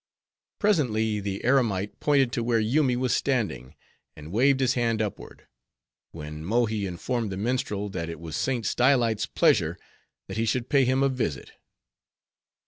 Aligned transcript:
Presently, 0.57 1.19
the 1.19 1.43
eremite 1.45 1.99
pointed 1.99 2.31
to 2.31 2.43
where 2.43 2.59
Yoomy 2.59 2.95
was 2.95 3.15
standing; 3.15 3.75
and 4.15 4.31
waved 4.31 4.59
his 4.59 4.73
hand 4.73 4.99
upward; 4.99 5.45
when 6.11 6.43
Mohi 6.43 6.87
informed 6.87 7.31
the 7.31 7.37
minstrel, 7.37 7.87
that 7.89 8.09
it 8.09 8.19
was 8.19 8.35
St. 8.35 8.65
Stylites' 8.65 9.27
pleasure, 9.27 9.77
that 10.27 10.37
he 10.37 10.45
should 10.45 10.69
pay 10.69 10.85
him 10.85 11.03
a 11.03 11.09
visit. 11.09 11.51